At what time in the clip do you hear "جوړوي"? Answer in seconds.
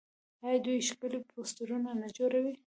2.17-2.53